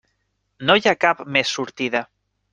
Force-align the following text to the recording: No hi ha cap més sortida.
No 0.69 0.77
hi 0.79 0.87
ha 0.87 0.95
cap 1.05 1.21
més 1.37 1.53
sortida. 1.59 2.05